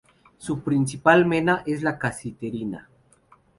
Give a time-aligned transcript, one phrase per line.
[0.39, 2.89] Su principal mena es la casiterita.